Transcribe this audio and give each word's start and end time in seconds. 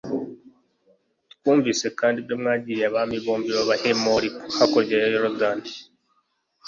twumvise 1.33 1.85
kandi 1.99 2.17
n'ibyo 2.19 2.35
mwagiriye 2.41 2.85
abami 2.89 3.17
bombi 3.25 3.49
b'abahemori 3.57 4.29
hakurya 4.57 4.95
ya 5.03 5.07
yorudani 5.13 5.69